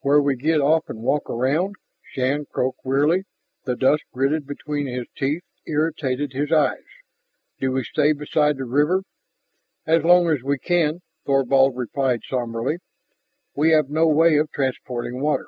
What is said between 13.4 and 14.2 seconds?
"We have no